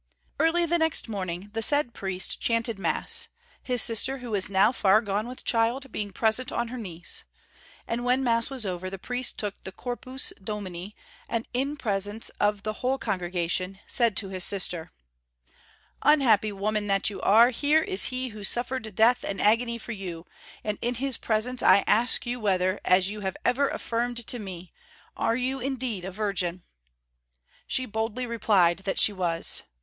[0.39, 3.27] Early the next morning the said priest chanted mass,
[3.61, 7.23] his sister, who was now far gone with child, being present on her knees;
[7.87, 10.95] and when mass was over, the priest took the "Corpus Domini,"
[11.29, 14.91] and in presence of the whole congregation said to his sister
[16.01, 20.25] "Unhappy woman that you are, here is He who suffered death and agony for you,
[20.63, 24.73] and in His presence I ask you whether, as you have ever affirmed to me,
[25.15, 26.63] you are indeed a virgin?"
[27.67, 29.61] She boldly replied that she was.